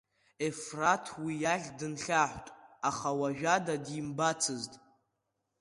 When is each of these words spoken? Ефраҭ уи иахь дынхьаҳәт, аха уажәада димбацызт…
Ефраҭ 0.47 1.05
уи 1.23 1.33
иахь 1.43 1.67
дынхьаҳәт, 1.77 2.45
аха 2.89 3.09
уажәада 3.19 3.75
димбацызт… 3.85 4.73